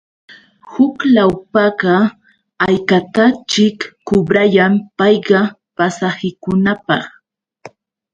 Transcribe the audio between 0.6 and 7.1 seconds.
Huk lawpaqa, ¿haykataćhik kubrayan payqa? Pasahikunapaq.